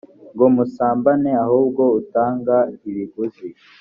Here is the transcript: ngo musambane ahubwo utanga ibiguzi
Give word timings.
ngo 0.33 0.45
musambane 0.55 1.31
ahubwo 1.45 1.83
utanga 1.99 2.55
ibiguzi 2.89 3.47